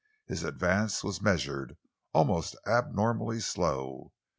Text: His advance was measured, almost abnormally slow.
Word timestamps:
His 0.25 0.43
advance 0.43 1.03
was 1.03 1.21
measured, 1.21 1.77
almost 2.11 2.55
abnormally 2.65 3.39
slow. 3.39 4.13